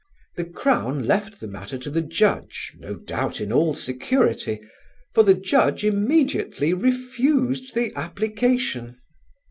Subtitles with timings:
[0.35, 4.59] The Crown left the matter to the Judge, no doubt in all security;
[5.13, 8.97] for the Judge immediately refused the application.